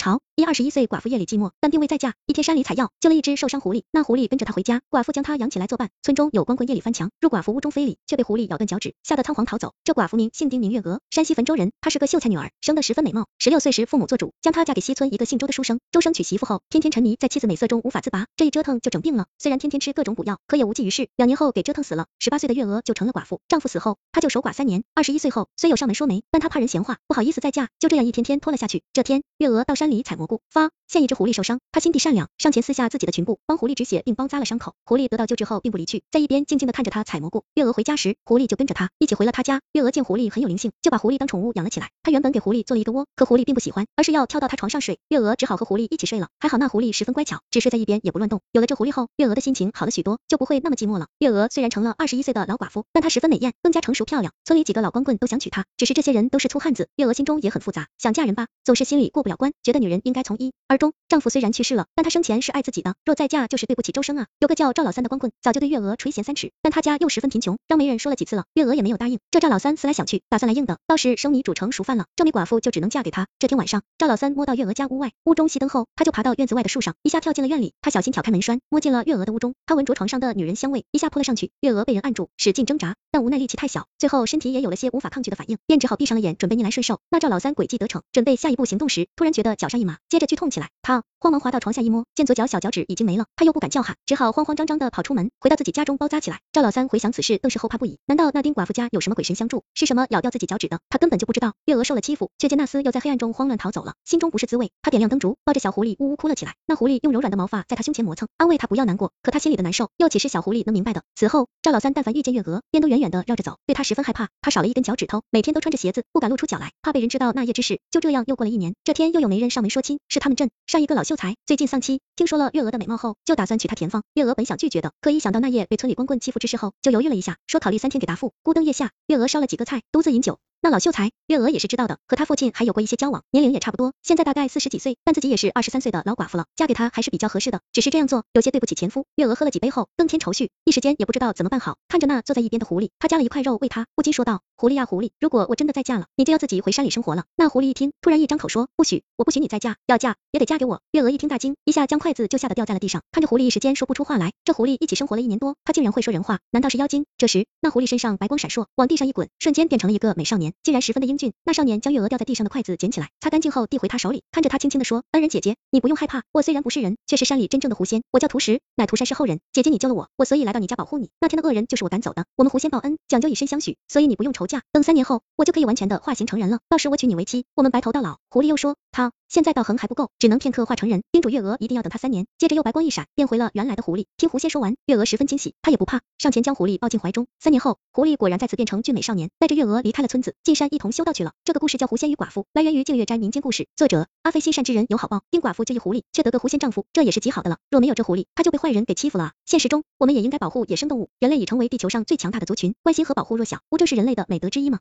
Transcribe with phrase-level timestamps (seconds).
[0.00, 0.29] 潮。
[0.40, 2.14] 一二十一岁寡妇夜里寂寞，但并未再嫁。
[2.24, 5.90] 一天山里采药，救了一只受伤狐狸，那狐狸跟着他回家，寡妇将它养起来作伴。
[6.02, 9.74] 村中有光棍夜里翻墙，入寡妇屋中非礼，却被狐狸咬断脚趾，吓得仓皇逃走。
[9.84, 11.72] 这寡妇名姓丁名月娥，山西汾州人。
[11.82, 13.26] 她是个秀才女儿，生得十分美貌。
[13.38, 15.78] 十六岁时父母做主，将她嫁给西村一个姓周的书生。
[15.92, 19.26] 周生娶媳妇后，天天沉迷在妻子美色中无法自拔，这一折腾就整病了。
[19.38, 21.10] 虽然天天吃各种补药，可也无济于事。
[21.16, 22.06] 两年后给折腾死了。
[22.18, 24.84] 十八岁的月娥就成了寡妇，丈夫死后，她就守寡三年。
[24.94, 28.82] 二十一岁后，虽有上门说媒，但她怕人闲话，不好意思再嫁，就这样一天天拖了下去。
[28.94, 30.79] 这天，月娥到山里采蘑菇菇，发。
[30.92, 34.74] 现一只狐狸受伤，她心地善良，上前撕下自己的裙布，帮狐狸止血，并包扎了伤口。
[34.84, 37.44] 狐狸得到救治后并不离去，在一边静静的看着她采蘑菇。
[37.54, 39.60] 月娥回家时，狐狸就跟着她一起回了她家。
[39.70, 41.90] 月娥见狐狸很有灵性，就把狐狸当宠物养了起来。
[42.02, 44.98] 她原本给狐狸做了一个窝，可狐狸并不喜欢，而是要跳到她床上睡。
[45.06, 46.26] 月娥只好和狐狸一起睡了。
[46.40, 48.40] 还好那狐狸十分乖巧，只睡在一边也不乱动。
[48.50, 51.06] 有了这狐狸后，月娥的心情好了许多，就不会那么寂寞了。
[51.20, 54.32] 月娥虽然成了二十一岁的老寡妇，但她十分美艳，更加成熟漂亮。
[54.44, 56.88] 村里几个老光棍都想娶她，只是这些人都是粗汉子。
[56.96, 60.92] 月娥心中也很复杂，想嫁人吧，总是心里过不了关，觉得女人应该从一而中。
[61.08, 64.26] 丈夫虽然去世了，但他生前是爱自己的，若再嫁就是对不起周生啊。
[64.40, 69.20] 有个叫赵老三的光棍，早就对月娥垂涎三尺，但他家又十分贫穷，让媒人说了几次了，月娥也没有答应。
[69.30, 73.28] 这赵老三思来想去，打算来硬的，到时生米煮成熟饭了，这米寡妇就只能嫁给他。
[73.38, 77.74] 这天晚上，赵老三摸到月娥家屋外，屋中熄灯后，他就爬到院子外的树上，一下跳进了院里。
[77.82, 81.50] 他小心挑开门栓，摸进了月娥的屋中，他闻着床上的女人香味，一下扑了上去。
[81.60, 87.00] 月娥被人按住，使劲挣扎，但无奈力气太小，最后身体也有了些无法抗拒的反应，便只好闭上了眼，准备逆来顺受。
[87.10, 96.40] 那赵老三诡计得逞，准备下一步行动时，突然觉得脚上一麻，接着剧痛起来，他慌忙滑到床下一摸，见左脚小脚趾已经没了，他又不敢叫喊，只好慌慌张张的跑出门，回到自己家中包扎起来。
[96.52, 97.98] 赵老三回想此事，更是后怕不已。
[98.06, 99.62] 难道那丁寡妇家有什么鬼神相助？
[99.74, 100.80] 是什么咬掉自己脚趾的？
[100.88, 101.52] 他根本就不知道。
[101.66, 104.72] 月娥受了欺负，却见那厮又在黑暗中慌乱逃走了，心中不是滋味。
[104.80, 106.54] 他点亮灯烛，抱着小狐狸呜呜哭了起来。
[106.66, 109.12] 那狐狸用柔软的毛发在他胸前磨蹭，安慰他不要难过。
[109.22, 111.02] 可他心里的难受，又岂是小狐狸能明白的？
[111.14, 114.30] 此后，赵老三但凡遇见月娥，便都远远的绕着走，对他十分害怕。
[114.40, 117.80] 他少了一根脚趾头，每天都穿着鞋子，不敢露出脚来，怕被人知道那夜之事。
[117.90, 124.04] 就这样又过了一年，这天又有媒人上门说亲，是他们镇上一个老秀才，最近丧妻，听说了月娥的美貌后，就打算娶她填房。
[124.14, 128.32] 月娥本想拒绝的，可一想到那夜被村里光棍欺负之事后，就犹豫了一下，说考虑三天给答复。
[128.42, 130.38] 孤灯夜下，月娥烧了几个菜，独自饮酒。
[130.62, 137.60] 那老秀才，月娥也是知道的，和他父亲还有过一些交往，年龄也差不多，现在大概四十几岁，但自己也是二十三岁的老寡妇了，嫁给他还是比较合适的。
[137.72, 139.06] 只是这样做有些对不起前夫。
[139.14, 141.78] 月娥喝了几杯后，更添愁绪，一时间也不知道怎么办好。
[141.88, 154.34] 看着那坐在一边的狐狸，他夹了一块肉喂他，不禁说道：“狐狸呀狐狸，如果我真的再嫁了，你就要自己回山里生活了。”那狐狸一听，突然一张口说：“不许，我不许你再嫁，要嫁也得嫁给我。”月娥一听大惊，一下将筷子就吓得掉在了地上，看着狐狸一时间说不出话来。
[154.44, 157.06] 这狐狸一起生活了一年多，他竟然会说人话，难道是妖精？
[157.16, 161.32] 这时，那狐狸身上白光闪烁，往地上一滚，瞬间变成了一个美少年，竟然十分的英俊。
[161.44, 169.40] 那少年将月娥掉在地上的筷子捡起来，擦干净后递回她手里，看着她轻轻的说：“恩人姐姐，你不用害怕，我虽然不是人，却是山里真正的狐仙，我叫涂石，乃涂山氏后人。
[169.52, 171.10] 姐姐你救了我，我所以来到你家保护你。
[171.20, 172.24] 那天的恶人就是我赶走的。
[172.36, 174.62] 我们狐仙报恩，讲究以身相许，所以你不用愁嫁。
[174.72, 184.06] 等三年后，我就可以完全的化形成人了，到时我娶你为妻，我们白头到老。”狐狸又说：“他现在道行还不够，只能片刻化成人，叮嘱月娥一定要等他三年。”接着又白光一闪，变回了原来的狐狸。
[184.16, 187.28] 听狐仙说完，月娥十分惊喜，她也不怕，上前将狐狸抱进怀中。
[187.38, 191.32] 三年后，狐狸果然再次变成俊美少年，带着月娥离开了村子，进山一同修道去了。
[191.44, 194.40] 这个故事叫《狐仙与寡妇》，来源于净月斋民间故事，作者阿飞。
[194.40, 197.58] 心善之人有好报，丁寡妇救一狐狸，却得个狐仙丈夫，这也是极好的了。
[197.70, 199.32] 若没有这狐狸，她就被坏人给欺负了。
[199.46, 204.80] 现实中，我们也应该保护野生动物，人类已成为地球上最强大的族群，关心和保护弱小，不正是人类的美德之一吗？